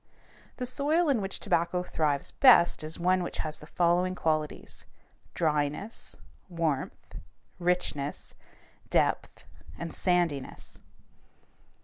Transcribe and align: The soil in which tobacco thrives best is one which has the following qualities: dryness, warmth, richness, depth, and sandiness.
The 0.57 0.65
soil 0.65 1.09
in 1.09 1.21
which 1.21 1.39
tobacco 1.39 1.83
thrives 1.83 2.31
best 2.31 2.83
is 2.83 2.97
one 2.97 3.21
which 3.21 3.37
has 3.37 3.59
the 3.59 3.67
following 3.67 4.15
qualities: 4.15 4.87
dryness, 5.35 6.15
warmth, 6.49 7.17
richness, 7.59 8.33
depth, 8.89 9.45
and 9.77 9.93
sandiness. 9.93 10.79